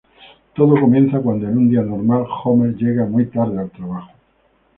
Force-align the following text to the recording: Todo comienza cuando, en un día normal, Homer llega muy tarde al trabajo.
Todo 0.55 0.79
comienza 0.79 1.19
cuando, 1.19 1.47
en 1.47 1.55
un 1.59 1.69
día 1.69 1.81
normal, 1.83 2.25
Homer 2.43 2.73
llega 2.75 3.05
muy 3.05 3.27
tarde 3.27 3.59
al 3.59 3.69
trabajo. 3.69 4.09